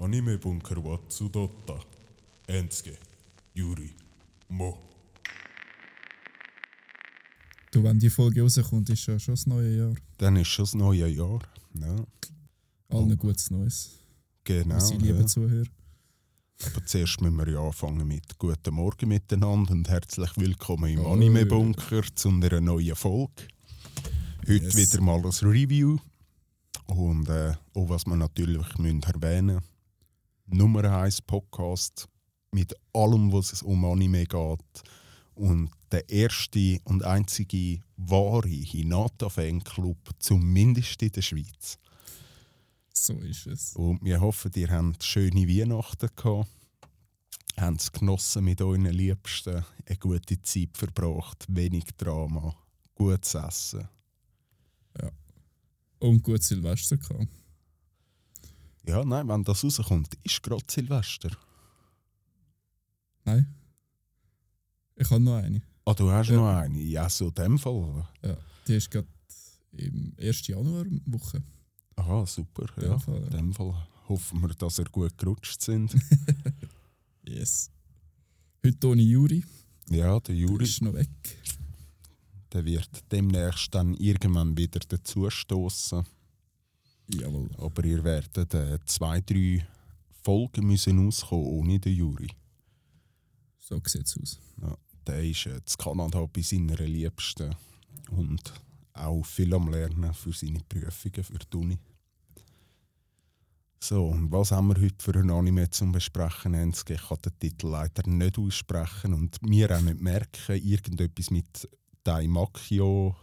[0.00, 1.78] Anime Bunker wa Tsudotta.
[2.46, 2.96] Ensuke.
[3.54, 3.90] Yuri.
[4.48, 4.78] Mo.
[7.72, 9.94] Du, wenn die Folge rauskommt, ist ja schon das neue Jahr.
[10.18, 11.38] Dann ist schon das neue Jahr.
[11.74, 11.96] Ja,
[12.88, 13.90] Allen gutes Neues.
[14.44, 14.74] genau.
[14.74, 15.26] Unsere lieben Ja.
[15.26, 15.66] Zuhörer.
[16.66, 21.12] Aber zuerst müssen wir ja anfangen mit Guten Morgen miteinander und herzlich willkommen im Oh,
[21.12, 23.32] Anime Bunker zu einer neuen Folge.
[24.48, 24.76] Heute Yes.
[24.76, 25.98] wieder mal ein Review.
[26.86, 29.60] Und äh, auch was wir natürlich müssen erwähnen
[30.52, 32.08] Nummer 1 Podcast
[32.50, 34.82] mit allem, was es um Anime geht.
[35.34, 41.78] Und der erste und einzige wahre Hinata-Fanclub, zumindest in der Schweiz.
[42.92, 43.76] So ist es.
[43.76, 46.50] Und wir hoffen, ihr habt schöne Weihnachten gehabt,
[47.56, 52.54] habt es genossen mit euren Liebsten, eine gute Zeit verbracht, wenig Drama,
[52.96, 53.88] gutes Essen.
[56.00, 57.28] Und gut Silvester gehabt.
[58.86, 61.30] Ja, nein, wenn das rauskommt, ist gerade Silvester.
[63.24, 63.46] Nein?
[64.96, 65.62] Ich habe noch eine.
[65.84, 66.36] Ah, du hast Ja.
[66.36, 66.80] noch eine?
[66.80, 68.06] Ja, so in dem Fall.
[68.22, 68.36] Ja,
[68.66, 69.08] die ist gerade
[69.72, 70.46] im 1.
[70.48, 71.42] Januar-Woche.
[71.96, 72.66] Aha, super.
[72.76, 73.28] In Ja, dem Fall, in ja.
[73.38, 75.94] dem Fall hoffen wir, dass ihr gut gerutscht sind.
[77.22, 77.70] Yes.
[78.64, 79.44] Heute ohne Juri.
[79.90, 81.08] ja, der Juri Juri, ist noch weg.
[82.52, 86.04] der wird demnächst dann irgendwann wieder dazustoßen.
[87.14, 87.50] Jawohl.
[87.58, 89.66] Aber ihr werdet äh, zwei, drei
[90.22, 92.28] Folgen müssen auskommen ohne den Juri.
[93.58, 94.40] So sieht es aus.
[94.60, 97.54] Ja, der ist äh, in Kanada bei seiner Liebsten
[98.10, 98.52] und
[98.92, 101.78] auch viel am Lernen für seine Prüfungen für die Uni.
[103.82, 106.52] So, und was haben wir heute für ein Anime zum Besprechen?
[106.52, 106.94] Enzke?
[106.94, 111.68] Ich kann den Titel leider nicht aussprechen und wir auch nicht merken, irgendetwas mit
[112.04, 113.16] Daimakyo,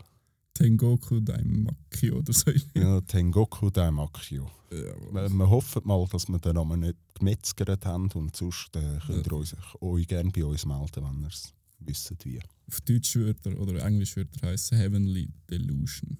[0.57, 2.51] Tengoku Daimaki oder so.
[2.73, 4.49] ja, Tengoku Daimakyo.
[4.71, 5.13] Jawohl.
[5.13, 9.27] Wir, wir hoffen mal, dass wir den Namen nicht gemetzgert haben und sonst äh, könnt
[9.27, 12.39] ihr euch, euch gerne bei uns melden, wenn ihr es wisst wie.
[12.67, 16.17] Auf Deutsch würde er, oder Englisch würde er heißen Heavenly Delusion.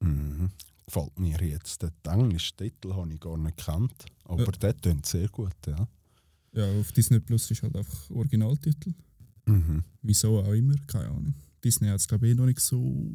[0.00, 0.50] Mhm.
[0.86, 1.82] Gefällt mir jetzt.
[1.82, 4.50] Den englischen Titel habe ich gar nicht gekannt, aber Ja.
[4.52, 5.52] der tönt sehr gut.
[5.66, 5.88] Ja.
[6.52, 8.94] Ja, auf Disney Plus ist halt einfach Originaltitel.
[9.46, 9.82] Mhm.
[10.02, 11.34] Wieso auch immer, keine Ahnung.
[11.62, 13.12] Disney hat es glaube ich eh noch nicht so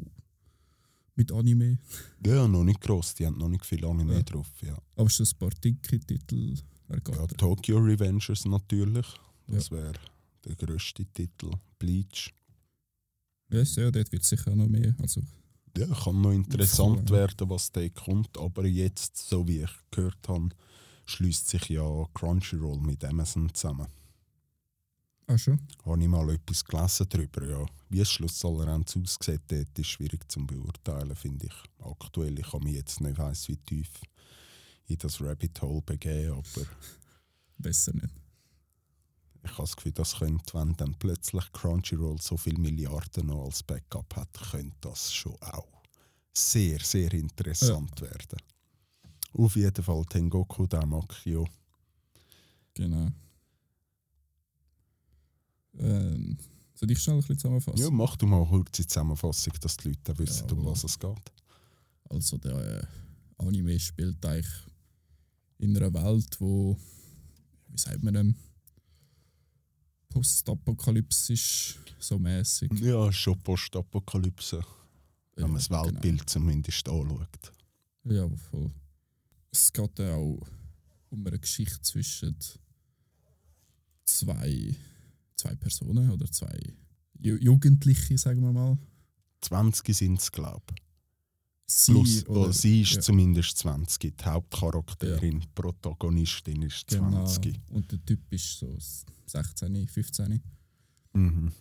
[1.14, 1.78] mit Anime.
[2.24, 4.22] ja, noch nicht gross, die haben noch nicht viel Anime Ja.
[4.22, 4.48] drauf.
[4.62, 4.76] Ja.
[4.96, 6.56] Aber ist ein paar dicke Titel.
[6.88, 7.26] Ja?
[7.36, 9.06] Tokyo Revengers natürlich,
[9.46, 9.76] das Ja.
[9.76, 9.92] wäre
[10.44, 11.50] der grösste Titel.
[11.78, 12.32] Bleach.
[13.50, 14.94] Yes, ja, dort wird sicher noch mehr.
[15.00, 15.22] Also,
[15.76, 20.50] Ja, kann noch interessant werden, was da kommt, aber jetzt, so wie ich gehört habe,
[21.06, 23.86] schließt sich ja Crunchyroll mit Amazon zusammen.
[25.32, 25.60] Ah schon?
[25.84, 27.66] Habe ich mal etwas gelesen darüber, ja.
[27.88, 31.84] Wie es schlussendlich aussieht, dort ist schwierig zu beurteilen, finde ich.
[31.84, 33.90] Aktuell, ich habe mich jetzt nicht weiss, wie tief
[34.86, 36.66] in das Rabbit Hole begeben, aber
[37.58, 38.14] Besser nicht.
[39.44, 43.62] ich habe das Gefühl, das könnte, wenn dann plötzlich Crunchyroll so viele Milliarden noch als
[43.62, 45.82] Backup hat, könnte das schon auch
[46.34, 48.38] sehr, sehr interessant werden.
[49.34, 51.46] Auf jeden Fall Tengoku Damakyo.
[52.74, 53.10] Genau.
[55.78, 56.36] Ähm,
[56.74, 57.78] soll ich schnell ein bisschen zusammenfassen?
[57.80, 60.72] Ja, mach du mal kurz die Zusammenfassung, dass die Leute wissen, um Jawohl.
[60.72, 61.32] was es geht.
[62.10, 62.86] Also der äh,
[63.38, 64.46] Anime spielt eigentlich
[65.58, 66.76] in einer Welt, wo,
[67.68, 68.34] wie sagt man dem,
[70.08, 72.70] postapokalypsisch so mäßig.
[72.80, 74.62] Ja, schon Postapokalypse,
[75.36, 77.52] wenn man das Ja, Weltbild zumindest anschaut.
[78.04, 78.28] Genau.
[78.28, 78.70] Ja, voll.
[79.50, 80.40] Es geht ja auch
[81.10, 82.36] um eine Geschichte zwischen
[84.04, 84.74] zwei,
[85.42, 86.56] zwei Personen oder zwei
[87.18, 88.78] Ju Jugendliche, sagen wir mal.
[89.42, 90.82] 20 sind es, glaube ich.
[91.66, 94.16] Sie Plus, oder, oh, sie ist ja, zumindest 20.
[94.16, 97.24] Die Hauptcharakterin, die Protagonistin ist genau.
[97.26, 97.60] 20.
[97.68, 98.76] Und der Typ ist so
[99.26, 100.42] 16, 15.
[101.14, 101.52] Mhm.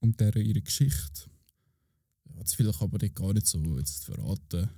[0.00, 1.30] und der ihre Geschichte.
[2.24, 4.68] Ja, das will ich aber nicht gar nicht so jetzt verraten.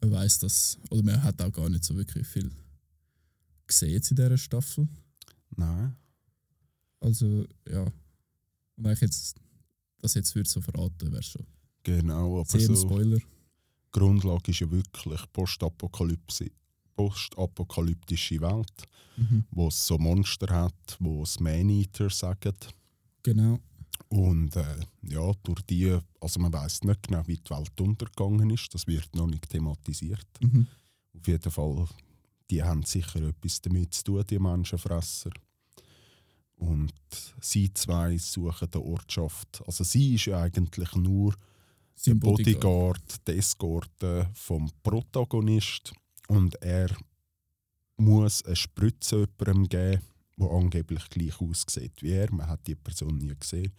[0.00, 2.50] Man weiß das, oder man hat auch gar nicht so wirklich viel
[3.66, 4.88] gesehen jetzt in dieser Staffel.
[5.56, 5.96] Nein.
[7.04, 7.82] Also, ja.
[7.82, 7.92] Und
[8.84, 9.36] wenn ich jetzt
[10.00, 11.46] das jetzt würde so verraten, wäre schon
[11.82, 13.18] Genau, aber sehr so, Spoiler.
[13.18, 13.24] die
[13.92, 16.50] Grundlage ist ja wirklich Postapokalypse,
[16.96, 19.44] postapokalyptische Welt, Mhm.
[19.50, 22.54] wo es so Monster hat, wo es Man-Eater sagen.
[23.22, 23.58] Genau.
[24.08, 28.72] Und äh, ja, durch die, also man weiß nicht genau, wie die Welt untergegangen ist,
[28.74, 30.26] das wird noch nicht thematisiert.
[30.40, 30.66] Mhm.
[31.16, 31.86] Auf jeden Fall,
[32.50, 35.30] die haben sicher etwas damit zu tun, die Menschenfresser.
[36.56, 36.92] Und
[37.40, 39.62] sie zwei suchen die Ortschaft.
[39.66, 41.40] Also sie ist ja eigentlich nur der
[41.96, 45.92] Sein Bodyguard, die Eskorte vom Protagonist.
[46.28, 46.90] Und er
[47.96, 50.02] muss eine Spritze jemandem geben,
[50.38, 52.32] der angeblich gleich aussieht wie er.
[52.32, 53.72] Man hat die Person nie gesehen.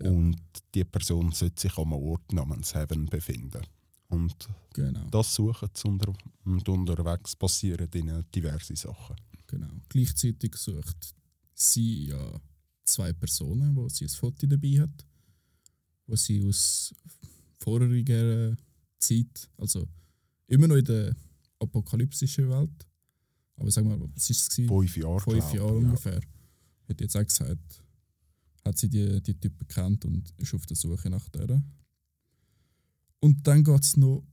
[0.00, 0.10] Ja.
[0.10, 0.40] Und
[0.74, 3.62] die Person sollte sich an einem Ort namens Heaven befinden.
[4.08, 5.04] Und Genau.
[5.10, 6.12] das suchen sie unter,
[6.44, 9.16] und unterwegs passieren ihnen diverse Sachen.
[9.46, 9.68] genau.
[9.88, 11.14] Gleichzeitig sucht
[11.58, 12.40] sie ja
[12.84, 15.06] zwei Personen, wo sie ein Foto dabei hat,
[16.06, 16.94] wo sie aus
[17.58, 18.56] vorheriger
[18.98, 19.86] Zeit, also
[20.46, 21.14] immer noch in der
[21.58, 22.86] apokalyptischen Welt,
[23.56, 24.48] aber sagen wir, was ist es?
[24.50, 24.68] gewesen?
[24.68, 25.20] Fünf Jahre.
[25.20, 25.62] fünf Jahre ich, ja.
[25.86, 26.20] ungefähr.
[26.88, 27.82] Hat jetzt auch gesagt,
[28.64, 31.62] hat sie die, die Typen kennt und ist auf der Suche nach der.
[33.20, 34.24] Und dann geht's noch,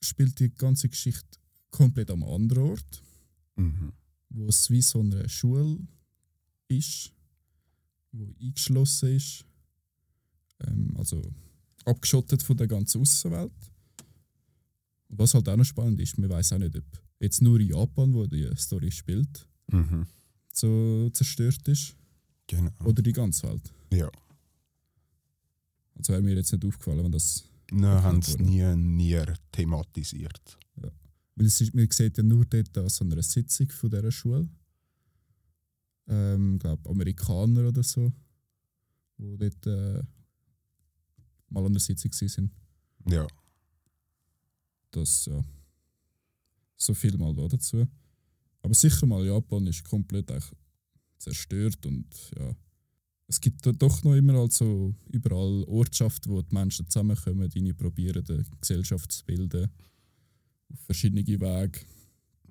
[0.00, 1.38] spielt die ganze Geschichte
[1.70, 3.02] komplett am anderen Ort,
[3.56, 3.92] Mhm.
[4.30, 5.78] wo es wie so eine Schule
[6.70, 7.12] ist,
[8.12, 9.44] wo eingeschlossen ist,
[10.66, 11.22] ähm, also
[11.84, 13.52] abgeschottet von der ganzen Außenwelt.
[15.08, 16.84] Und was halt auch noch spannend ist, man weiß auch nicht, ob
[17.20, 20.06] jetzt nur in Japan, wo die Story spielt, Mhm.
[20.52, 21.94] so zerstört ist
[22.46, 22.70] Genau.
[22.84, 23.72] oder die ganze Welt.
[23.92, 24.10] Ja.
[25.94, 27.44] Also wäre mir jetzt nicht aufgefallen, wenn das.
[27.72, 28.42] Nein, haben wurde.
[28.42, 30.58] nie näher thematisiert.
[31.36, 34.48] Weil es ist, man sieht ja nur dort an so einer Sitzung von dieser Schule.
[36.10, 38.12] Ähm, ich glaube, Amerikaner oder so,
[39.16, 40.02] die dort äh,
[41.48, 42.50] mal an der Sitzung waren.
[43.08, 43.26] Ja.
[44.90, 45.42] Das, ja.
[46.76, 47.86] So viel mal da dazu.
[48.62, 50.32] Aber sicher mal, Japan ist komplett
[51.18, 52.54] zerstört und ja.
[53.26, 58.24] Es gibt da doch noch immer also überall Ortschaften, wo die Menschen zusammenkommen, die probieren,
[58.28, 59.70] eine Gesellschaft zu bilden.
[60.72, 61.80] Auf verschiedene Wege,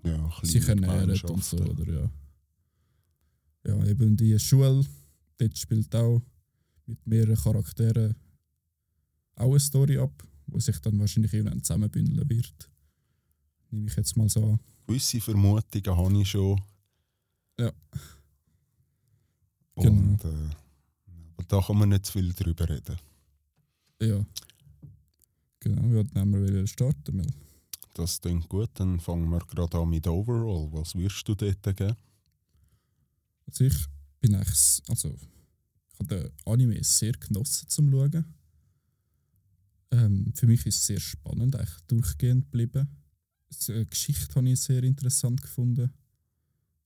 [0.06, 2.10] ja sich ernähren und so, oder ja.
[3.90, 4.86] Eben die Schule,
[5.38, 6.22] dort spielt auch
[6.86, 8.16] mit mehreren Charakteren
[9.36, 10.12] auch eine Story ab,
[10.48, 12.70] wo sich dann wahrscheinlich irgendwann zusammenbündeln wird.
[13.72, 14.60] Nehme ich jetzt mal so an.
[14.86, 16.62] Gewisse Vermutungen habe ich schon.
[17.60, 17.72] Ja.
[19.76, 20.28] Und, äh,
[21.38, 22.98] aber da kann man nicht zu viel drüber reden.
[24.02, 24.26] Ja.
[25.62, 27.26] Genau, wie nehmen wir wieder starten?
[27.94, 30.70] Das klingt gut, dann fangen wir gerade an mit Overall.
[30.72, 31.96] Was würdest du dort geben?
[33.50, 33.76] Also ich
[34.20, 35.18] bin eigentlich, also
[35.92, 38.26] ich habe den Anime sehr genossen zum Schauen.
[39.92, 42.88] Ähm, für mich ist es sehr spannend, eigentlich durchgehend geblieben.
[43.50, 45.92] Die äh, Geschichte habe ich sehr interessant gefunden.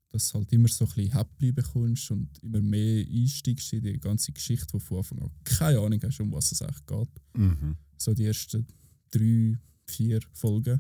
[0.10, 4.00] Dass du halt immer so ein bisschen happy bekommst und immer mehr einsteigst in die
[4.00, 7.10] ganze Geschichte, wo du von Anfang an keine Ahnung hast, um was es eigentlich geht.
[7.36, 7.76] Mhm.
[7.98, 8.66] So die ersten
[9.12, 9.58] drei,
[9.88, 10.80] vier Folgen.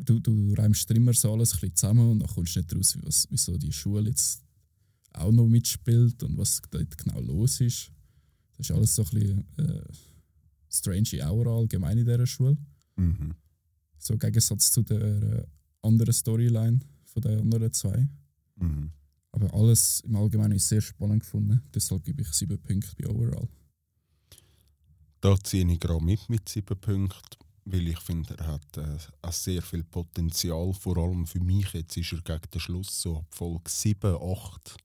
[0.00, 2.74] Du, du reimst dir immer so alles ein bisschen zusammen und dann kommst du nicht
[2.74, 4.42] raus, wie- was, wieso die Schule jetzt
[5.12, 7.90] auch noch mitspielt und was dort genau los ist.
[8.56, 9.82] Das ist alles so ein bisschen äh,
[10.70, 12.56] strange Aura allgemein in dieser Schule.
[12.96, 13.34] Mhm.
[13.98, 15.44] So im Gegensatz zu der äh,
[15.82, 18.08] anderen Storyline von den anderen zwei.
[18.56, 18.90] Mhm.
[19.32, 21.60] Aber alles im Allgemeinen ist sehr spannend gefunden.
[21.74, 23.48] Deshalb gebe ich sieben Punkte bei Overall.
[25.20, 27.38] Da ziehe ich gerade mit mit sieben Punkten,
[27.70, 30.72] weil ich finde, er hat äh, sehr viel Potenzial.
[30.72, 34.76] Vor allem für mich jetzt ist er gegen den Schluss, so ab Folge 7, 8,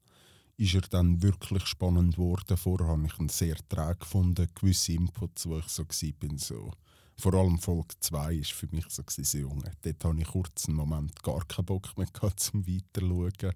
[0.58, 2.58] ist er dann wirklich spannend geworden.
[2.58, 6.72] Vorher habe ich ihn sehr träge gefunden, gewisse Inputs, wo ich so war, so...
[7.16, 9.72] Vor allem Folge 2 ist für mich so, gewesen, Junge.
[9.84, 13.56] Dort habe ich kurz einen Moment gar keinen Bock mehr gehabt, zum Weiterschauen.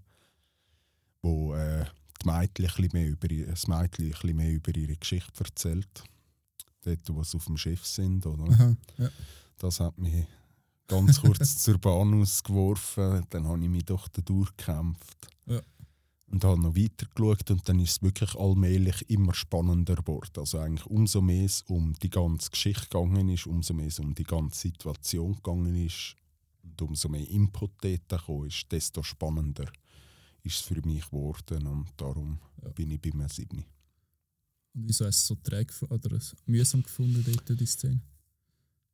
[1.23, 1.85] Wo äh,
[2.21, 6.03] die Mädchen ein mehr über, das Mädchen ein mehr über ihre Geschichte erzählt
[6.87, 8.25] dort, wo sie auf dem Schiff sind.
[8.25, 8.43] Oder?
[8.51, 9.09] Aha, ja.
[9.59, 10.25] Das hat mich
[10.87, 13.25] ganz kurz zur Bahn ausgeworfen.
[13.29, 15.27] Dann habe ich mich doch da durchgekämpft.
[15.45, 15.61] Ja.
[16.29, 20.31] Und habe noch weiter geschaut und dann ist es wirklich allmählich immer spannender geworden.
[20.37, 24.13] Also eigentlich umso mehr es um die ganze Geschichte gegangen ist, umso mehr es um
[24.13, 26.15] die ganze Situation gegangen ist
[26.63, 29.71] und umso mehr Input dort gekommen ist, desto spannender
[30.43, 32.69] ist es für mich geworden und darum Ja.
[32.71, 33.63] bin ich bei mir 7.
[34.77, 37.99] Und wieso hast du es so träge oder mühsam gefunden, dort, die Szene?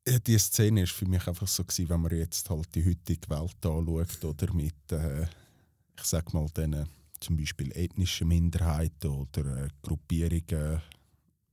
[0.08, 3.28] Ja, die Szene ist für mich einfach so gewesen, wenn man jetzt halt die heutige
[3.28, 6.86] Welt anschaut oder mit, äh, ich sag mal, den
[7.20, 10.80] zum Beispiel ethnischen Minderheiten oder äh, Gruppierungen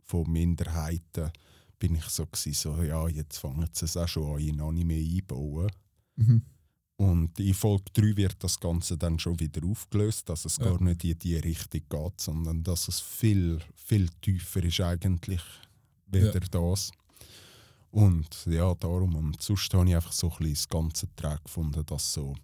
[0.03, 1.31] von Minderheiten,
[1.77, 4.95] bin ich so gewesen, so ja, jetzt fangen sie es auch schon an in Anime
[4.95, 5.69] einbauen.
[6.15, 6.41] Mhm.
[7.01, 10.65] Und in Folge 3 wird das Ganze dann schon wieder aufgelöst, dass es Ja.
[10.65, 15.41] gar nicht in die Richtung geht, sondern dass es viel, viel tiefer ist eigentlich
[16.07, 16.91] wieder das.
[17.89, 19.15] Und ja, darum.
[19.15, 22.35] Und sonst habe ich einfach so ein bisschen das ganze Track gefunden, dass so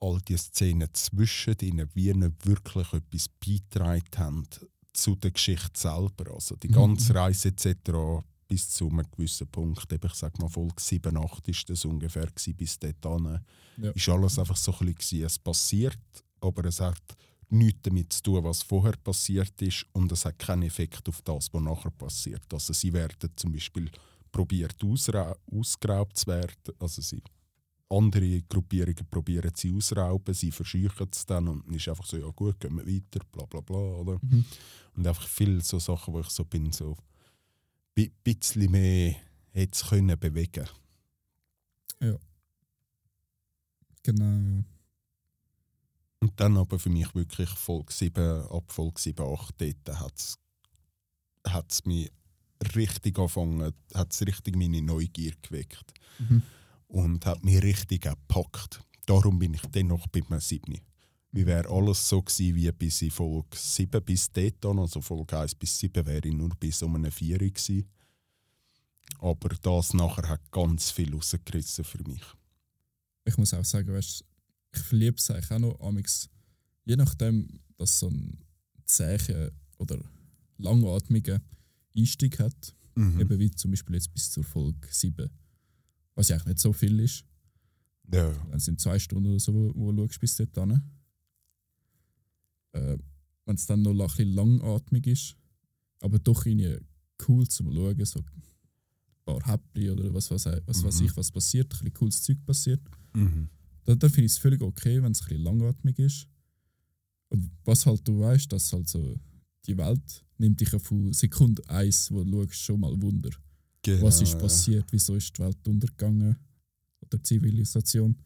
[0.00, 4.44] all die Szenen zwischen ihnen wie nicht wirklich etwas beigetragen haben
[4.94, 6.32] zu der Geschichte selber.
[6.34, 6.72] Also die Mhm.
[6.72, 8.24] ganze Reise etc.
[8.52, 9.90] bis zu einem gewissen Punkt.
[9.90, 13.40] Eben, ich sage mal, Folge 7, 8 ist das ungefähr gewesen, bis dahin.
[13.78, 13.90] Ja.
[13.92, 15.96] Ist alles einfach so ein bisschen, es passiert,
[16.38, 17.00] aber es hat
[17.48, 21.48] nichts damit zu tun, was vorher passiert ist und es hat keinen Effekt auf das,
[21.50, 22.42] was nachher passiert.
[22.52, 23.90] Also sie werden zum Beispiel
[24.30, 27.22] probiert ausgeraubt zu werden, also sie
[27.88, 32.28] andere Gruppierungen probieren sie ausrauben, sie verscheuchen es dann und dann ist einfach so, ja
[32.28, 34.18] gut, gehen wir weiter, bla bla bla, oder?
[34.20, 34.44] Mhm.
[34.94, 36.96] Und einfach viele so Sachen, wo ich so bin, so
[37.98, 39.16] ein bisschen mehr
[39.50, 40.68] hätte es können bewegen.
[44.02, 44.24] Genau.
[44.24, 44.64] ja.
[46.20, 50.00] Und dann aber für mich wirklich Folge 7, ab Folge 7, 8, dort
[51.48, 52.10] hat es mich
[52.76, 55.92] richtig angefangen, hat es richtig meine Neugier geweckt.
[56.18, 56.42] Mhm.
[56.86, 58.84] Und hat mich richtig gepackt.
[59.06, 60.80] Darum bin ich dann noch bei einem 7.
[61.34, 65.54] Wie wäre alles so gewesen, wie bis in Folge 7 bis dort, also Folge 1
[65.54, 67.88] bis 7 wäre ich nur bis um eine 4 gewesen.
[69.18, 72.22] Aber das nachher hat ganz viel rausgerissen für mich.
[73.24, 74.24] Ich muss auch sagen, weißt,
[74.74, 76.28] ich verliebe es eigentlich auch noch amix,
[76.84, 78.38] je nachdem, dass so ein
[78.84, 79.98] zäher oder
[80.58, 81.40] langatmiger
[81.96, 83.20] Einstieg hat, Mhm.
[83.22, 85.30] eben wie zum Beispiel jetzt bis zur Folge 7,
[86.14, 87.24] was ja eigentlich nicht so viel ist,
[88.12, 88.30] Ja.
[88.50, 90.82] wenn es in zwei Stunden oder so, wo, du schaust bis dorthin.
[92.72, 92.96] Äh,
[93.44, 95.36] wenn es dann noch ein bisschen langatmig ist,
[96.00, 96.78] aber doch irgendwie
[97.28, 98.24] cool zum Schauen, so ein
[99.24, 101.06] paar Häppchen oder was, was, was weiß Mhm.
[101.06, 102.80] ich, was passiert, ein bisschen cooles Zeug passiert.
[103.14, 103.48] Mhm.
[103.84, 106.26] Da, da finde ich es völlig okay, wenn es ein bisschen langatmig ist.
[107.28, 109.18] Und was halt du weißt, dass halt so
[109.66, 113.30] die Welt nimmt dich ja von Sekunde 1, wo du schaust, schon mal Wunder.
[113.82, 114.38] Genau, Was ist ja.
[114.38, 114.84] passiert?
[114.92, 116.36] Wieso ist die Welt untergegangen?
[117.00, 118.16] Oder die Zivilisation?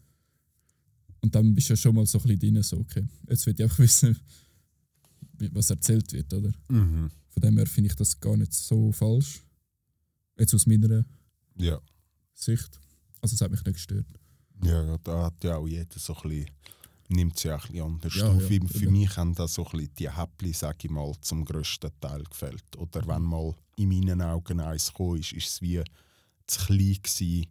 [1.27, 3.53] Und dann bist du ja schon mal so ein bisschen drin, so, okay, jetzt will
[3.53, 4.17] ich einfach wissen,
[5.51, 6.53] was erzählt wird, oder?
[6.69, 7.11] Mhm.
[7.27, 9.43] Von dem her finde ich das gar nicht so falsch.
[10.39, 11.03] Jetzt aus meiner
[11.57, 11.81] Ja.
[12.33, 12.79] Sicht.
[13.19, 14.05] Also es hat mich nicht gestört.
[14.63, 16.45] Ja, ja, da hat ja auch jeder so ein bisschen,
[17.09, 18.41] nimmt sie auch ein bisschen anders Ja, auf.
[18.49, 18.91] ja, Für- eben.
[18.93, 22.63] mich haben da so ein bisschen die Häppchen, sage ich mal, zum grössten Teil gefällt.
[22.77, 25.83] Oder wenn mal in meinen Augen eins gekommen ist, ist es wie
[26.47, 27.47] zu klein gewesen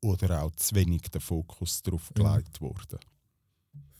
[0.00, 2.36] oder auch zu wenig der Fokus darauf Ja.
[2.36, 2.98] gelegt worden.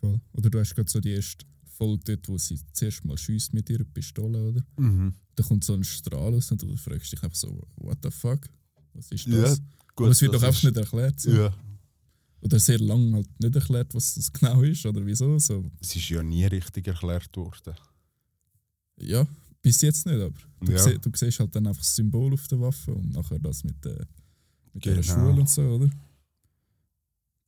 [0.00, 0.20] Voll.
[0.32, 3.68] Oder du hast gerade so die erste Folge dort, wo sie zuerst mal schießt mit
[3.70, 4.62] ihrer Pistole, oder?
[4.78, 5.14] Mhm.
[5.34, 8.40] Da kommt so ein Strahl aus und du fragst dich einfach so, what the fuck?
[8.94, 9.58] Was ist Ja, das?
[9.94, 11.20] Gut, Aber es wird das doch einfach nicht erklärt.
[11.20, 11.30] So.
[11.30, 11.54] Ja.
[12.40, 15.38] Oder sehr lang halt nicht erklärt, was das genau ist oder wieso.
[15.38, 15.64] So.
[15.80, 17.74] Es ist ja nie richtig erklärt worden.
[18.98, 19.26] Ja,
[19.62, 20.78] bis jetzt nicht, aber du, Ja.
[20.78, 23.84] sie, du siehst halt dann einfach das Symbol auf der Waffe und nachher das mit,
[23.84, 24.06] der
[24.76, 25.14] mit der Genau.
[25.14, 25.90] Schule und so, oder?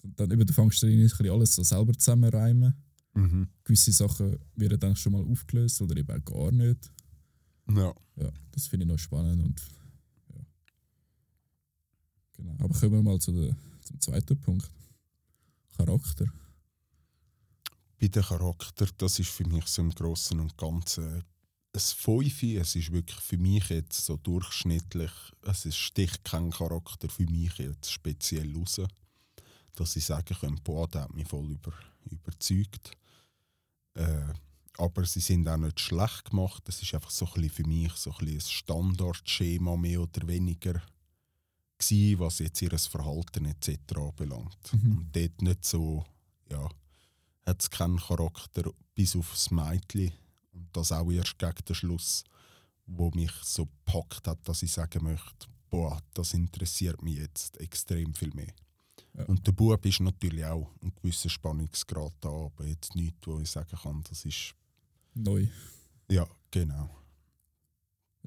[0.02, 2.74] Und Dann eben, du fängst bisschen alles so selber zusammenreimen.
[3.14, 3.48] Mhm.
[3.64, 6.90] Gewisse Sachen werden dann schon mal aufgelöst oder eben auch gar nicht.
[7.70, 7.92] Ja.
[8.16, 9.60] Ja, das finde ich noch spannend und
[10.34, 10.40] ja.
[12.34, 12.54] Genau.
[12.58, 14.70] Aber kommen wir mal zu der, zum zweiten Punkt.
[15.76, 16.26] Charakter.
[18.00, 21.22] bei den Charakter, das ist für mich so im Großen und Ganzen
[21.78, 22.58] ein Fünfe.
[22.58, 25.10] Es ist wirklich für mich jetzt so durchschnittlich,
[25.42, 28.80] es ist- sticht kein Charakter für mich jetzt speziell raus,
[29.74, 31.72] dass ich sagen könnte, boah, der hat mich voll über,
[32.10, 32.90] überzeugt.
[33.94, 34.32] Äh,
[34.76, 36.62] aber sie sind auch nicht schlecht gemacht.
[36.68, 40.80] Es ist einfach so ein bisschen für mich so ein, ein Standardschema mehr oder weniger
[41.78, 43.70] gewesen, was jetzt ihr Verhalten etc.
[43.96, 44.72] anbelangt.
[44.72, 44.98] Mhm.
[44.98, 46.04] Und dort nicht so,
[46.50, 46.68] ja,
[47.46, 50.12] hat es keinen Charakter, bis auf das Mädchen.
[50.58, 52.24] Und das auch erst gegen den Schluss,
[52.86, 58.14] wo mich so gepackt hat, dass ich sagen möchte, boah, das interessiert mich jetzt extrem
[58.14, 58.52] viel mehr.
[59.14, 59.24] Ja.
[59.26, 63.50] Und der Bub ist natürlich auch ein gewisser Spannungsgrad da, aber jetzt nichts, wo ich
[63.50, 64.54] sagen kann, das ist,
[65.14, 65.46] Neu.
[66.10, 66.90] ja, genau.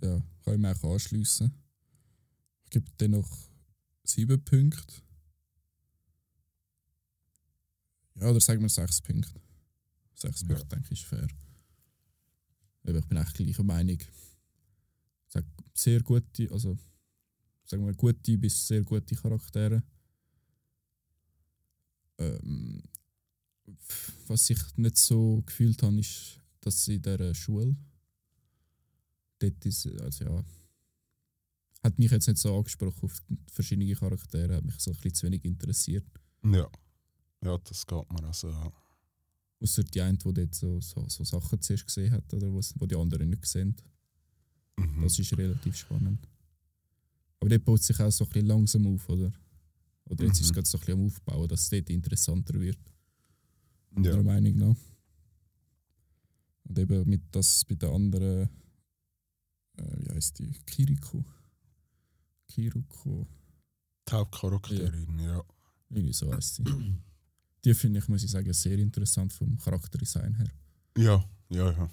[0.02, 1.54] Ja, kann ich mir auch anschliessen.
[2.66, 3.30] Ich gebe dir noch
[4.04, 4.96] sieben Punkte.
[8.16, 9.40] Ja, oder sagen wir sechs Punkte.
[10.16, 10.48] Sechs Ja.
[10.48, 11.28] Punkte, denke ich, ist fair.
[12.84, 13.98] Aber ich bin eigentlich gleicher Meinung.
[13.98, 14.08] Ich
[15.28, 16.78] sag sehr gute, also
[17.64, 19.84] sagen wir gute bis sehr gute Charaktere.
[22.18, 22.84] Ähm,
[24.28, 27.76] was ich nicht so gefühlt habe, ist, dass sie in dieser Schule
[29.40, 30.44] dort ist, also ja,
[31.84, 35.16] hat mich jetzt nicht so angesprochen auf die verschiedenen Charaktere, hat mich so ein bisschen
[35.16, 36.06] zu wenig interessiert.
[36.44, 36.70] Ja,
[37.44, 38.50] ja das geht mir also.
[39.62, 39.64] Ja.
[39.64, 42.86] Außer die eine, die dort so, so, so Sachen zuerst gesehen hat, oder was, wo
[42.86, 43.76] die anderen nicht sehen.
[44.78, 45.02] Mhm.
[45.04, 46.28] Das ist relativ spannend.
[47.40, 49.32] Aber dort baut sich auch so ein bisschen langsam auf, oder?
[50.06, 50.54] Oder jetzt ist es Mhm.
[50.56, 52.80] gerade so ein bisschen am Aufbauen, dass es dort interessanter wird,
[53.96, 54.02] ja.
[54.02, 54.78] meiner Meinung nach.
[56.64, 58.50] Und eben mit das bei den anderen,
[59.78, 61.24] äh, wie heißt die, Kiriko.
[62.48, 63.28] Kiruko.
[64.08, 65.44] Die Hauptcharakterin, ja.
[65.90, 66.64] Irgendwie so heisst sie.
[67.64, 70.52] Die finde ich, muss ich sagen, sehr interessant vom Charakterdesign her.
[70.98, 71.90] Ja, ja, ja.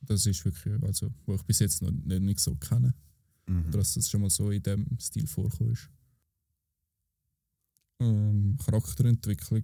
[0.00, 2.94] Das ist wirklich, also, wo ich bis jetzt noch nicht, nicht so kenne.
[3.46, 3.70] Mhm.
[3.70, 5.72] Dass es schon mal so in dem Stil vorkommt.
[5.72, 5.88] ist.
[8.00, 9.62] Ähm, Charakterentwicklung.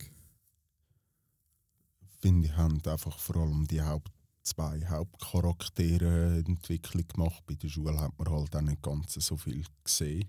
[2.21, 4.13] Finde ich, haben einfach vor allem die Haupt
[4.43, 7.43] zwei Hauptcharaktere Entwicklung gemacht.
[7.47, 10.29] Bei der Schule hat man halt auch nicht ganz so viel gesehen.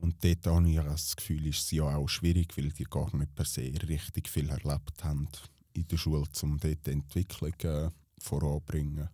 [0.00, 3.34] Und dort habe ich das Gefühl, ist es ja auch schwierig, weil die gar nicht
[3.34, 5.28] per se richtig viel erlebt haben
[5.74, 9.08] in der Schule, um dort die Entwicklung äh, voranzubringen.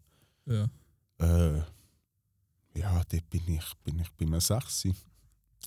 [0.47, 0.69] Ja.
[1.19, 1.63] Äh,
[2.77, 4.89] ja, dort bin ich, bin ich bei einem 6.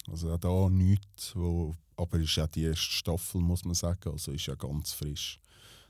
[0.08, 4.12] Also auch da nichts, wo, aber es ist auch die erste Staffel, muss man sagen,
[4.12, 5.40] also ist ja ganz frisch.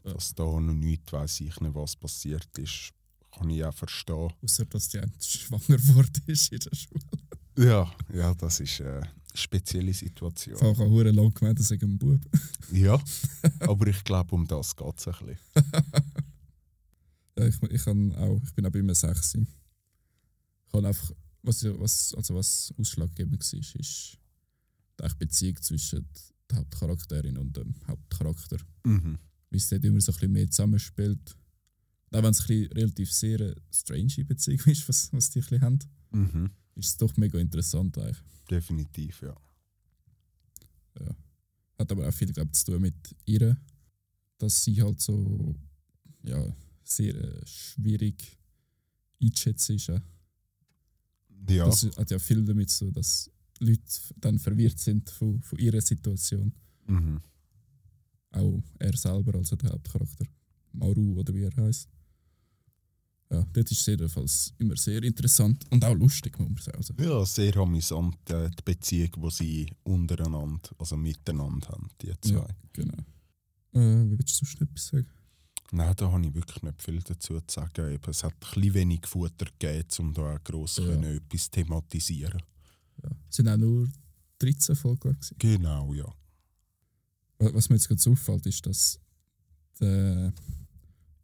[0.04, 0.14] Ja.
[0.14, 2.94] Dass da noch nichts weiss ich nicht, was passiert ist,
[3.32, 4.34] kann ich auch verstehen.
[4.42, 5.78] Außer dass die schwanger
[6.26, 7.02] ist in der Schule.
[7.58, 10.56] Ja, ja, das ist eine spezielle Situation.
[10.56, 12.22] Ich habe auch lang gemeint, dass ich ein Bub.
[12.72, 13.02] Ja,
[13.62, 15.38] aber ich glaube, um das geht es ein bisschen.
[17.38, 19.36] Ja, ich, ich, auch, ich bin auch bei mir 6.
[19.36, 19.48] Ich
[20.72, 24.18] kann einfach, was, was, also was ausschlaggebend war, ist, ist
[25.02, 26.06] die Beziehung zwischen
[26.52, 28.58] der Hauptcharakterin und dem Hauptcharakter.
[28.84, 29.18] Mhm.
[29.52, 31.38] Wie es dort immer so ein bisschen mehr zusammenspielt.
[32.12, 35.44] Auch wenn es ein bisschen relativ sehr eine strange Beziehung ist, was, was die ein
[35.44, 35.80] bisschen haben,
[36.12, 36.50] Mhm.
[36.76, 38.18] ist es doch mega interessant eigentlich.
[38.50, 39.36] Definitiv, ja.
[41.80, 43.56] Hat aber auch viel glaub, zu tun mit ihr,
[44.38, 45.56] dass sie halt so
[46.24, 46.54] ja,
[46.84, 48.38] sehr äh, schwierig
[49.22, 49.90] einzuschätzen ist.
[49.90, 50.02] auch.
[51.50, 53.82] Ja, Das hat ja viel damit zu, dass Leute
[54.18, 56.54] dann verwirrt sind von, von ihrer Situation.
[56.88, 57.22] mhm.
[58.32, 60.26] Auch er selber, also der Hauptcharakter.
[60.74, 61.90] Maru oder wie er heißt.
[63.32, 66.78] Ja, das ist jedenfalls immer sehr interessant und auch lustig, muss man sagen.
[66.78, 72.34] Also, ja sehr amüsant, äh, die Beziehung, die sie untereinander, also miteinander haben, die zwei.
[72.40, 72.98] ja, genau.
[73.74, 75.08] Äh, wie willst du sonst etwas sagen?
[75.72, 77.94] Nein, da habe ich wirklich nicht viel dazu zu sagen.
[77.94, 80.86] Eben, es hat ein bisschen wenig Futter gegeben, um da auch gross Ja.
[80.86, 82.42] können etwas thematisieren
[83.04, 83.10] Ja.
[83.30, 83.88] Es sind auch nur
[84.40, 85.12] 13 Folgen.
[85.14, 85.36] gewesen.
[85.38, 86.06] Genau, ja.
[87.38, 89.00] Wa- Was mir jetzt gerade auffällt, ist, dass
[89.80, 90.34] der,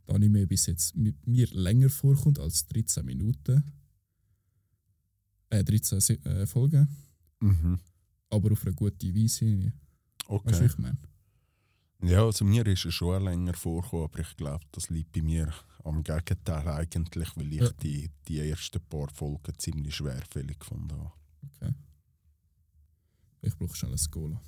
[0.07, 3.63] der Anime bis jetzt mit mir länger vorkommt als 13 Minuten.
[5.49, 6.87] Äh, 13 Se- äh, Folgen,
[7.39, 7.79] Mhm.
[8.29, 9.45] aber auf eine gute Weise.
[9.45, 9.73] Weißt
[10.27, 10.65] du, Okay.
[10.65, 10.97] ich meine?
[12.01, 15.53] Ja, also mir ist es schon länger vorgekommen, aber ich glaube, das liegt bei mir
[15.83, 17.71] am Gegenteil eigentlich, weil ich Ja.
[17.81, 21.11] die, die ersten paar Folgen ziemlich schwerfällig gefunden habe.
[21.55, 21.73] Okay.
[23.41, 24.41] Ich brauche schnell ein Cola.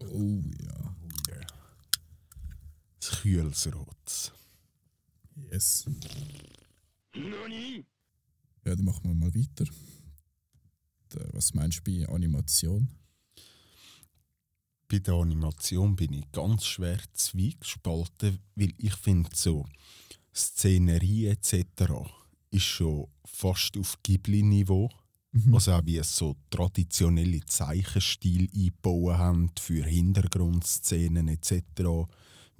[0.00, 0.72] Oh ja.
[3.36, 4.32] Das Kühlsrot.
[5.50, 5.86] Yes.
[8.64, 9.64] Ja, dann machen wir mal weiter.
[11.32, 12.88] Was meinst du bei Animation?
[14.88, 19.66] Bei der Animation bin ich ganz schwer zwiegespalten, weil ich finde so
[20.34, 21.54] Szenerie etc.
[22.50, 24.90] ist schon fast auf Ghibli-Niveau.
[25.32, 25.54] Mhm.
[25.54, 31.62] Also auch wie es so traditionelle Zeichenstil eingebaut haben für Hintergrundszenen etc.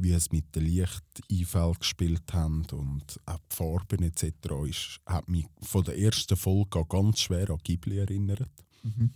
[0.03, 4.25] Wie es mit den Lichteinfällen gespielt haben und auch die Farben etc.
[4.69, 8.51] Ist, hat mich von der ersten Folge an ganz schwer an Ghibli erinnert.
[8.83, 9.13] Mhm.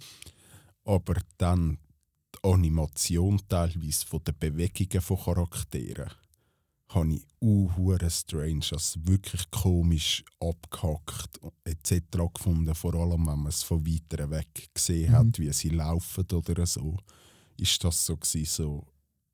[0.84, 1.78] Aber dann
[2.34, 6.10] die Animation teilweise von den Bewegungen von Charakteren
[6.88, 12.00] habe ich uhuere strange, also wirklich komisch abgehackt etc.
[12.32, 12.74] gefunden.
[12.76, 15.16] Vor allem, wenn man es von weiter weg gesehen Mhm.
[15.16, 16.96] hat, wie sie laufen oder so,
[17.56, 18.86] ist das so gewesen, so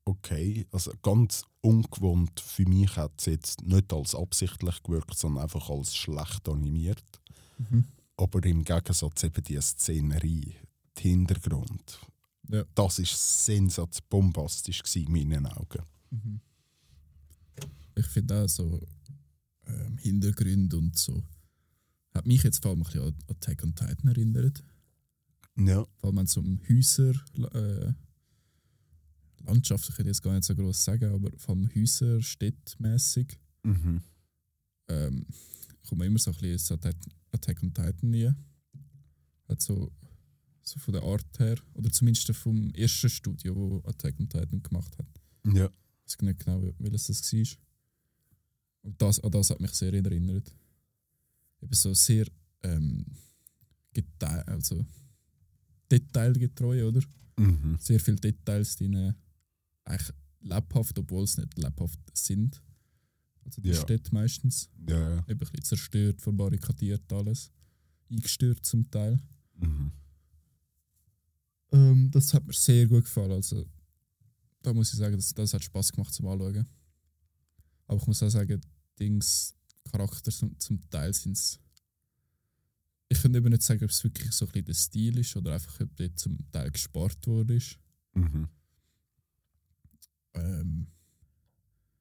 [0.05, 2.39] okay, also ganz ungewohnt.
[2.39, 7.03] Für mich hat es jetzt nicht als absichtlich gewirkt, sondern einfach als schlecht animiert.
[7.57, 7.85] Mhm.
[8.17, 10.55] Aber im Gegensatz eben die Szenerie,
[10.97, 11.99] der Hintergrund,
[12.49, 12.63] Ja.
[12.75, 15.83] das ist sensats bombastisch gewesen in meinen Augen.
[16.11, 16.41] Mhm.
[17.95, 18.79] Ich finde auch so
[19.67, 21.23] ähm, Hintergründe und so.
[22.13, 24.63] Hat mich jetzt vor allem ein bisschen an Attack on Titan erinnert.
[25.57, 25.85] Ja.
[25.97, 27.13] Vor allem wenn es um Häuser,
[27.53, 27.93] äh,
[29.45, 34.01] Landschaft, ich könnte jetzt gar nicht so groß sagen, aber allem Häuser, städtmäßig, Mhm.
[34.89, 35.25] ähm,
[35.87, 38.35] kommt man immer so ein bisschen ins Attack, on Titan rein.
[39.47, 39.91] Hat so,
[40.63, 44.97] so von der Art her, oder zumindest vom ersten Studio, wo Attack on Titan gemacht
[44.97, 45.07] hat.
[45.53, 45.69] Ja.
[46.05, 47.57] Ich weiß nicht genau, welches das war.
[48.81, 50.53] Und das, an das hat mich sehr erinnert.
[51.61, 52.27] Eben so sehr
[52.63, 53.05] ähm,
[54.47, 54.85] also
[55.91, 57.01] detailgetreu, oder?
[57.37, 57.77] Mhm.
[57.79, 59.13] Sehr viele Details drin.
[59.85, 62.61] Eigentlich lebhaft, obwohl es nicht lebhaft sind.
[63.45, 63.81] Also die Ja.
[63.81, 64.69] Städte meistens.
[64.87, 65.17] Ja, ja.
[65.19, 67.51] Eben ein bisschen zerstört, verbarrikadiert alles.
[68.09, 69.19] Eingestürzt zum Teil.
[69.59, 69.91] Mhm.
[71.71, 73.31] Ähm, das hat mir sehr gut gefallen.
[73.31, 73.65] Also,
[74.61, 76.67] da muss ich sagen, das, das hat Spaß gemacht zum Anschauen.
[77.87, 78.61] Aber ich muss auch sagen,
[78.99, 79.55] Dings,
[79.91, 81.59] Charakter zum, zum Teil sind es.
[83.09, 85.53] Ich könnte eben nicht sagen, ob es wirklich so ein bisschen der Stil ist oder
[85.53, 87.77] einfach, ob dort zum Teil gespart worden ist.
[88.13, 88.47] Mhm.
[90.33, 90.87] Ähm,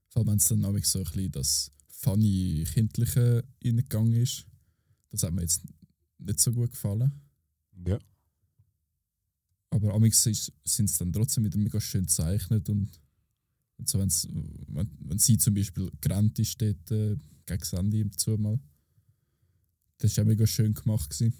[0.08, 4.46] vor allem, wenn es dann nämlich so ein bisschen das funny Kindliche reingegangen ist.
[5.10, 5.62] Das hat mir jetzt
[6.18, 7.12] nicht so gut gefallen.
[7.86, 7.98] Ja.
[9.70, 13.00] Aber amix sind es dann trotzdem wieder mega schön gezeichnet und,
[13.78, 14.28] und so, wenn's,
[14.68, 17.16] wenn, wenn sie zum Beispiel gerannt ist dort äh,
[17.46, 18.58] gegen im Zu mal.
[19.98, 21.10] Das war auch mega schön gemacht.
[21.10, 21.34] Gewesen.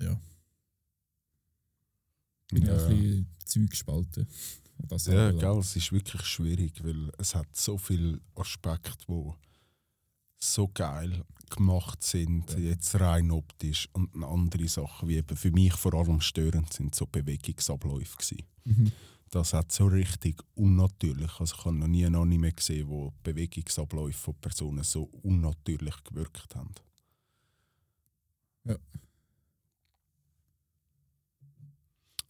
[0.00, 0.20] Ja,
[2.48, 2.68] bin ja.
[2.68, 2.76] ja.
[2.76, 4.26] auch ein bisschen Zeug gespalten.
[4.78, 9.32] Das Ja, gell, es ist wirklich schwierig, weil es hat so viele Aspekte, die
[10.38, 12.58] so geil gemacht sind, Ja.
[12.58, 17.06] jetzt rein optisch und andere Sachen, wie eben für mich vor allem störend sind, so
[17.06, 18.46] Bewegungsabläufe gewesen.
[18.64, 18.92] Mhm.
[19.30, 24.18] Das hat so richtig unnatürlich, also ich habe noch nie ein Anime gesehen, wo Bewegungsabläufe
[24.18, 26.74] von Personen so unnatürlich gewirkt haben.
[28.64, 28.76] Ja.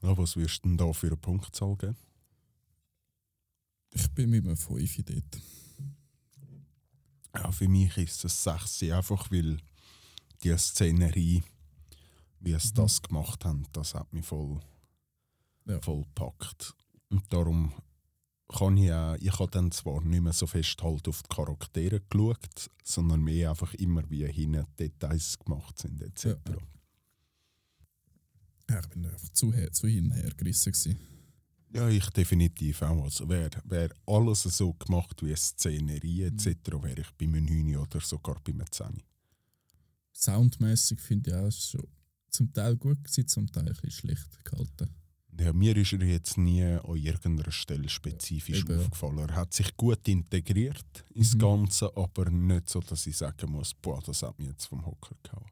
[0.02, 1.96] Ja, was würdest du denn da für eine Punktzahl geben?
[3.98, 5.42] Ich bin mit einem 5 dort.
[7.35, 9.59] Ja, für mich ist es 6, einfach weil
[10.42, 11.42] die Szenerie,
[12.40, 12.74] wie es Mhm.
[12.76, 14.61] das gemacht haben, das hat mich voll,
[15.66, 15.80] Ja.
[15.80, 16.74] voll gepackt.
[17.09, 17.72] Und darum
[18.48, 22.00] kann ich auch, ich habe dann zwar nicht mehr so fest halt auf die Charaktere
[22.00, 26.24] geschaut, sondern mehr einfach immer wie hinten Details gemacht sind etc.
[26.48, 26.56] Ja.
[28.68, 30.72] Ja, ich bin einfach zu, zu hin und her gerissen.
[30.72, 30.98] Gewesen.
[31.72, 33.05] Ja, ich definitiv auch.
[33.05, 36.46] Also wäre wär alles so gemacht wie eine Szenerie etc.,
[36.81, 39.02] wäre ich bei einem 9 oder sogar bei einem 10.
[40.14, 41.87] Soundmäßig finde ich auch schon
[42.31, 44.94] zum Teil gut gewesen, zum Teil ein bisschen schlecht gehalten.
[45.38, 48.79] Ja, mir ist er jetzt nie an irgendeiner Stelle spezifisch ja.
[48.79, 49.18] aufgefallen.
[49.18, 51.38] Er hat sich gut integriert ins Mhm.
[51.38, 55.14] Ganze, aber nicht so, dass ich sagen muss, boah, das hat mich jetzt vom Hocker
[55.22, 55.50] gehauen.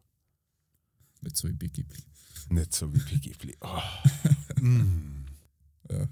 [1.21, 2.03] Nicht so wie bei Ghibli.
[2.49, 3.57] Nicht so wie bei Ghibli.
[3.61, 3.83] Ah.
[4.61, 5.14] mm.
[5.91, 6.09] Ja.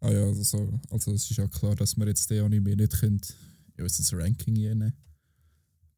[0.00, 3.00] Ah ja, also, so, also es ist ja klar, dass wir jetzt den Anime nicht
[3.00, 3.20] können,
[3.76, 4.92] in unser Ranking nehmen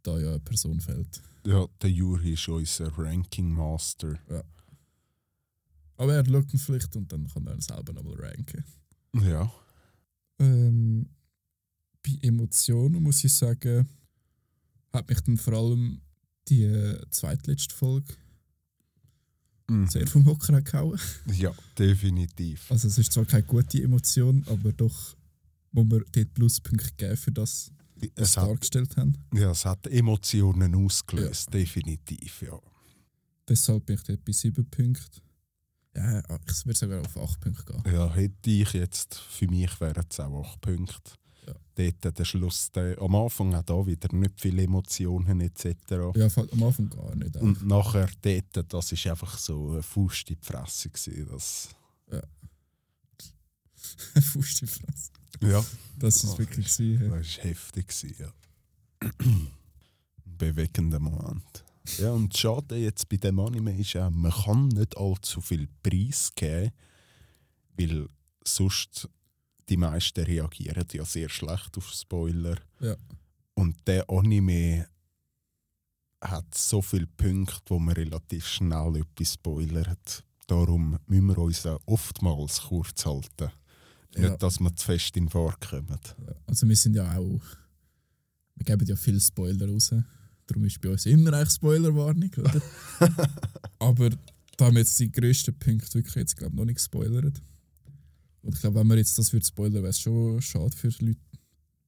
[0.05, 1.23] da ja eine Person fehlt.
[1.47, 4.19] Ja, der Juri ist unser Ranking Master.
[5.97, 8.64] Aber er schaut ihn vielleicht und dann kann er selber nochmal ranken.
[9.23, 9.53] Ja.
[10.38, 11.09] Ähm,
[12.03, 13.88] bei Emotionen muss ich sagen,
[14.93, 16.01] hat mich dann vor allem
[16.49, 18.14] die äh, zweitletzte Folge
[19.68, 19.87] Mhm.
[19.88, 20.98] sehr vom Hocker gehauen.
[21.33, 22.70] Ja, definitiv.
[22.70, 25.16] Also es ist zwar keine gute Emotion, aber doch
[25.72, 29.14] muss man dort Pluspunkte geben für das, was sie Es hat, dargestellt haben.
[29.33, 32.59] ja, es hat Emotionen ausgelöst, definitiv, ja.
[33.48, 35.20] Deshalb bin ich dort bei 7 Punkten.
[35.96, 37.92] Ja, ich würde sogar auf 8 Punkte gehen.
[37.94, 41.12] Ja, hätte ich jetzt, für mich wären es auch 8 Punkte.
[41.46, 41.54] Ja.
[41.76, 45.66] Dort der Schluss, der, am Anfang auch da wieder nicht viele Emotionen etc.
[46.14, 47.37] Ja, am Anfang gar nicht.
[47.37, 51.28] Und nachher dort, das ist einfach so eine Faust in die Fresse gewesen.
[51.30, 51.68] Das,
[54.33, 55.11] Fuß die Fresse.
[55.40, 55.64] ja,
[55.98, 57.11] Das ist Ach, wirklich gewesen.
[57.11, 58.33] das war heftig, gewesen, ja.
[59.18, 59.48] Ein
[60.24, 61.64] bewegender Moment.
[61.98, 66.33] Ja, und schade jetzt bei dem Anime ist auch, man kann nicht allzu viel Preis
[66.35, 66.70] geben,
[67.76, 68.09] weil
[68.42, 69.09] sonst
[69.68, 72.57] die meisten reagieren ja sehr schlecht auf Spoiler.
[72.81, 72.96] Ja.
[73.55, 74.87] Und der Anime
[76.20, 80.24] hat so viele Punkte, wo man relativ schnell etwas spoilert.
[80.46, 83.50] Darum müssen wir uns auch oftmals kurz halten.
[84.14, 84.29] Ja.
[84.31, 85.98] Nicht, dass wir zu fest in Fahrt kommen.
[86.46, 87.40] Also wir sind ja auch.
[88.57, 89.94] Wir geben ja viele Spoiler raus.
[90.46, 92.61] Darum ist bei uns immer eigentlich Spoilerwarnung, oder?
[93.79, 94.11] Aber
[94.57, 97.40] da haben wir jetzt die grössten Punkte wirklich jetzt glaube noch nicht gespoilert.
[98.44, 101.07] Und ich glaube, wenn wir jetzt das würde spoilern, wäre es schon schade für die
[101.07, 101.20] Leute,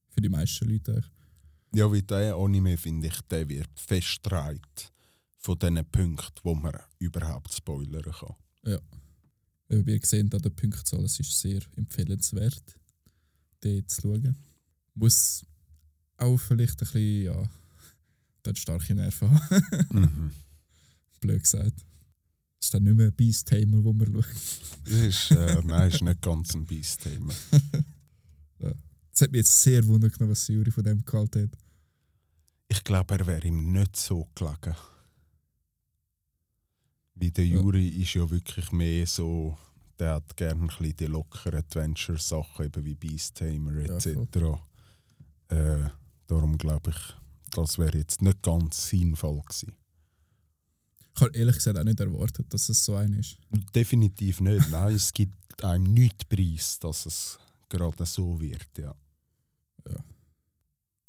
[0.09, 0.93] für die meisten Leute.
[0.93, 1.11] Eigentlich.
[1.75, 4.61] Ja, wie der Anime finde ich, der wird festgetragen
[5.37, 8.35] von diesen Punkten, wo man überhaupt spoilern kann.
[8.65, 8.79] Äh,
[9.69, 12.75] Wir sehen an der Punktzahl, es ist sehr empfehlenswert,
[13.63, 14.37] den zu schauen.
[14.95, 15.45] Muss
[16.17, 17.51] auch vielleicht ein bisschen, ja,
[18.43, 19.91] dort starke Nerven haben.
[19.91, 20.31] mhm.
[21.21, 21.85] blöd gesagt.
[22.67, 24.25] Ist dann nicht mehr ein Beast-Tamer, wo man schaut.
[24.83, 27.33] Das ist, äh, nein, ist nicht ganz ein Beast-Thema.
[29.13, 31.59] Es hat mich jetzt sehr genommen, was Juri von dem gehalten hat.
[32.69, 34.77] Ich glaube, er wäre ihm nicht so gelegen.
[37.15, 39.57] Wie der Juri ist ja wirklich mehr so,
[39.99, 44.37] der hat gerne ein bisschen die lockeren Adventure-Sachen, eben wie Beast Tamer Ja, etc.
[45.49, 45.89] äh,
[46.27, 49.73] darum glaube ich, das wäre jetzt nicht ganz sinnvoll gewesen.
[51.17, 53.39] Ich habe ehrlich gesagt auch nicht erwartet, dass es so ein ist.
[53.75, 54.71] Definitiv nicht.
[54.71, 57.39] Nein, es gibt einem nicht Preis, dass es
[57.71, 58.69] gerade so wird.
[58.77, 58.95] Ja.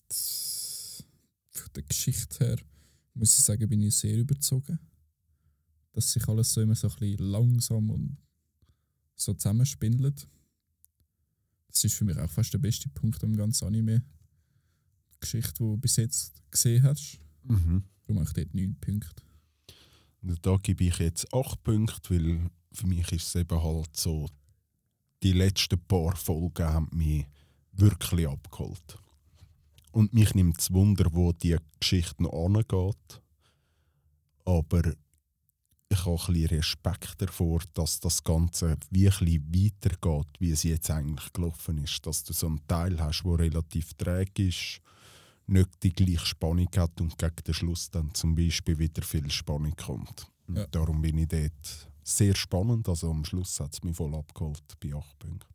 [0.08, 1.04] Das,
[1.52, 2.58] von der Geschichte her
[3.16, 4.80] muss ich sagen, bin ich sehr überzogen.
[5.92, 8.18] Dass sich alles so immer so ein bisschen langsam und
[9.16, 10.26] so zusammenspindelt.
[11.68, 14.06] Das ist für mich auch fast der beste Punkt am ganzen Anime.
[15.20, 17.20] Geschichte, die du bis jetzt gesehen hast.
[17.44, 17.84] Mhm.
[18.06, 19.24] Darum habe ich dort 9 Punkte.
[20.22, 24.28] Da gebe ich jetzt 8 Punkte, weil für mich ist es eben halt so,
[25.24, 27.26] die letzten paar Folgen haben mich
[27.72, 28.98] wirklich abgeholt.
[29.92, 33.22] Und mich nimmt es Wunder, wo die Geschichte noch angeht.
[34.46, 34.94] Aber
[35.90, 40.92] ich habe ein bisschen Respekt davor, dass das Ganze wie ein weitergeht, wie es jetzt
[40.92, 42.06] eigentlich gelaufen ist.
[42.06, 44.82] Dass du so einen Teil hast, der relativ träge ist,
[45.48, 49.76] nicht die gleiche Spannung hat und gegen den Schluss dann zum Beispiel wieder viel Spannung
[49.76, 50.28] kommt.
[50.48, 50.68] Und Ja.
[50.68, 52.88] Darum bin ich dort sehr spannend.
[52.90, 55.54] Also am Schluss hat es mich voll abgeholt bei 8 Punkten.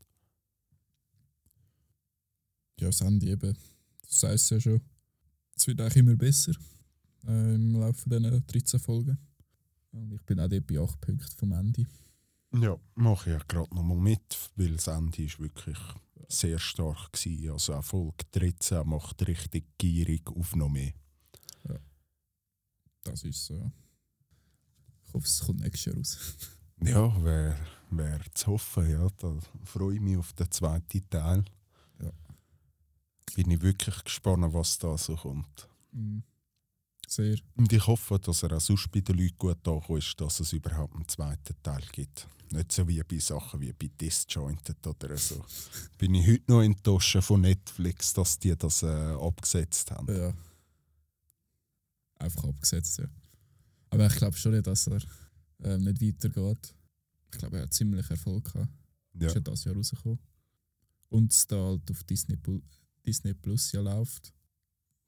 [2.81, 3.53] Ja, das Ende eben.
[3.53, 4.81] Du sagst ja schon.
[5.55, 6.53] Es wird eigentlich immer besser
[7.27, 9.19] äh, im Laufe dieser 13 Folgen.
[9.93, 11.87] Und ich bin auch dort bei 8 Punkten vom Ende.
[12.55, 15.79] Ja, mache ich ja gerade nochmal mit, weil das Ende ist wirklich
[16.29, 17.53] sehr stark war.
[17.53, 20.93] Also auch Folge 13 macht richtig gierig auf noch mehr.
[23.05, 23.73] Das ist so, ja.
[25.05, 26.37] Ich hoffe, es kommt nächstes Jahr raus.
[26.85, 27.57] Ja, wäre
[27.91, 29.09] wär zu hoffen, ja.
[29.19, 31.45] Da freue ich mich auf den zweiten Teil.
[32.03, 32.11] Ja.
[33.37, 35.69] Bin ich wirklich gespannt, was da so kommt.
[35.93, 36.25] Mhm.
[37.13, 37.37] Sehr.
[37.57, 40.55] Und ich hoffe, dass er auch sonst bei den Leuten gut angekommen ist, dass es
[40.55, 42.27] überhaupt einen zweiten Teil gibt.
[42.51, 45.45] Nicht so wie bei Sachen wie bei Disjointed oder so.
[45.99, 50.15] Bin ich heute noch enttäuscht von Netflix, dass die das äh, abgesetzt haben.
[50.15, 50.33] Ja.
[52.19, 53.07] Einfach abgesetzt, ja.
[53.91, 55.03] Aber ich glaube schon nicht, dass er
[55.65, 56.75] ähm, nicht weitergeht.
[57.31, 58.73] Ich glaube, er hat ziemlich Erfolg gehabt.
[59.21, 59.27] Ja.
[59.27, 60.19] Ist ja das Jahr rausgekommen.
[61.11, 62.39] Und es da halt auf Disney,
[63.07, 64.33] Disney Plus ja läuft.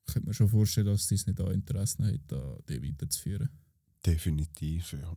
[0.06, 3.48] Könnte mir schon vorstellen, dass Disney da Interesse hat, die weiterzuführen.
[4.04, 5.16] Definitiv, ja.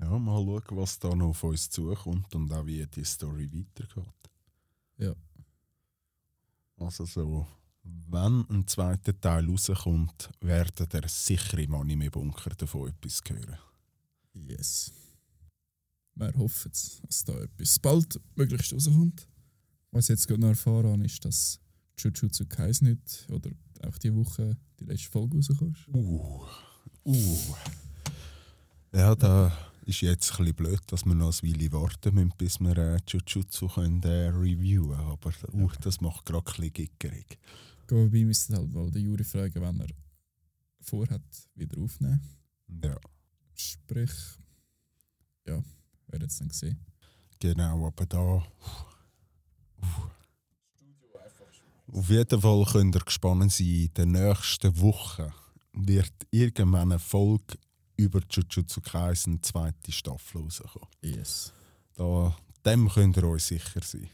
[0.00, 4.30] Ja, mal schauen, was da noch auf uns zukommt und auch wie die Story weitergeht.
[4.98, 5.14] Ja.
[6.76, 7.46] Also so,
[7.82, 13.58] wenn ein zweiter Teil rauskommt, werden der sicher im Anime-Bunker davon etwas hören.
[14.34, 14.92] Yes.
[16.14, 19.26] Wir hoffen es, dass da etwas bald möglichst rauskommt.
[19.92, 21.58] Was ich jetzt gerade noch erfahren habe, ist, dass
[21.98, 23.50] Jujutsu Kaisen nicht oder
[23.86, 25.88] auch die Woche die letzte Folge rauskommt.
[25.92, 26.44] Uh,
[27.04, 27.54] uh.
[28.92, 32.60] Ja, da ist jetzt ein bisschen blöd, dass wir noch ein Weile warten müssen, bis
[32.60, 35.10] wir äh, Jujutsu können, äh, reviewen können.
[35.10, 37.38] Aber uh, das macht gerade ein bisschen gickerig.
[37.88, 39.88] Wobei müssen halt mal den Juri fragen, wenn er
[40.80, 41.22] vorhat,
[41.54, 42.20] wieder aufnehmen.
[42.82, 42.96] Ja,
[43.54, 44.12] Sprich,
[45.46, 45.62] ja,
[46.08, 46.78] wer jetzt dann gesehen.
[47.38, 48.46] genau, aber da.
[51.92, 55.32] Auf jeden Fall könnt ihr gespannt sein, in den nächsten Wochen
[55.72, 57.58] wird irgendwann eine Folge
[57.96, 60.88] über Jujutsu Kaisen zweite Staffel rauskommen.
[61.00, 61.52] Yes.
[61.94, 64.08] Da, dem könnt ihr euch sicher sein.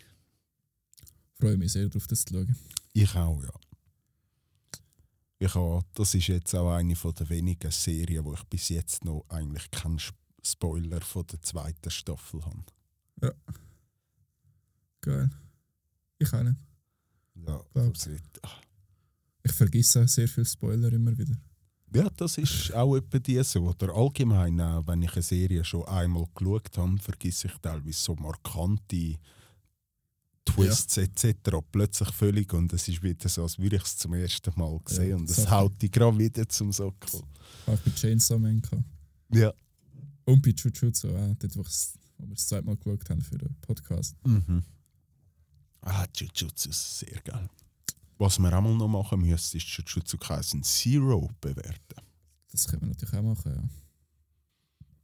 [1.40, 2.56] Freue mich sehr darauf, das zu schauen.
[2.92, 3.52] Ich auch, ja.
[5.38, 9.04] Ich habe, das ist jetzt auch eine von der wenigen Serien, wo ich bis jetzt
[9.04, 13.34] noch eigentlich keinen Sp- Spoiler von der zweiten Staffel habe.
[15.00, 15.30] Geil.
[16.18, 16.56] Ich auch nicht.
[17.46, 18.48] Ja, wird, ah.
[19.44, 21.34] Ich vergesse auch sehr viele Spoiler immer wieder.
[21.94, 23.68] ja, das ist auch etwa die so.
[23.68, 28.14] Oder allgemein, auch, wenn ich eine Serie schon einmal geschaut habe, vergesse ich teilweise so
[28.14, 29.16] markante
[30.44, 31.58] Twists etc.
[31.70, 35.10] plötzlich völlig und es ist wieder so, als würde ich es zum ersten Mal sehen
[35.10, 37.20] Ja, und es haut dich gerade wieder zum Sockel.
[37.66, 38.60] Auch bei Chainsaw Man.
[38.60, 38.84] gehabt.
[39.32, 39.52] Ja.
[40.24, 44.16] Und bei Jujutsu auch, dort, wo, wir das zweite Mal geschaut haben für den Podcast.
[44.26, 44.62] Mhm.
[45.82, 47.48] Ah, Jujutsu ist sehr geil.
[48.18, 52.00] Was wir auch mal noch machen müssen, ist Jujutsu Kaisen Zero bewerten.
[52.50, 53.68] Das können wir natürlich auch machen, ja.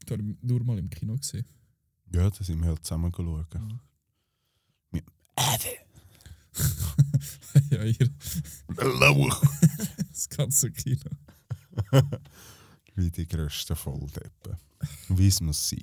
[0.04, 1.44] Ich habe nur mal im Kino gesehen.
[2.12, 3.54] Ja, da sind wir halt zusammen geschaut.
[3.54, 3.80] Mhm.
[4.92, 5.76] Mit Ave.
[7.70, 8.10] ja, ihr,
[8.76, 9.42] Lauch.
[10.08, 11.10] das ganze Kino.
[12.94, 14.56] Wie die grössten Volldeppen.
[15.08, 15.82] Wie es muss sein.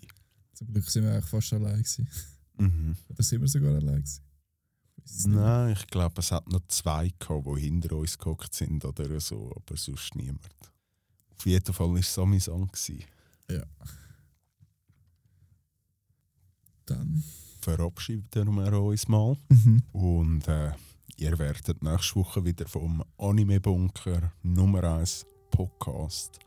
[0.53, 2.10] Zum Glück sind wir eigentlich fast allein gewesen.
[2.58, 2.95] Mhm.
[3.10, 4.24] Oder sind wir sogar allein gewesen?
[5.05, 5.27] Nicht.
[5.27, 9.51] Nein, ich glaube, es hat noch zwei gehabt, die hinter uns gehockt sind oder so,
[9.55, 10.41] aber sonst niemand.
[11.37, 12.73] Auf jeden Fall war es amüsant.
[12.73, 13.03] gewesen.
[13.49, 13.63] Ja.
[16.85, 17.23] Dann.
[17.61, 19.37] Verabschieden wir uns mal.
[19.49, 19.83] Mhm.
[19.91, 20.71] Und äh,
[21.17, 26.39] ihr werdet nächste Woche wieder vom Anime Bunker Nummer 1 Podcast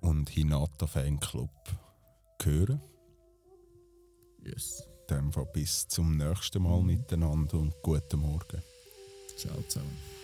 [0.00, 1.50] und Hinata Fanclub
[2.42, 2.80] hören.
[4.42, 4.82] Yes.
[5.10, 8.62] Dem Fall bis zum nächsten Mal miteinander und guten Morgen.
[9.36, 10.23] Ciao zusammen.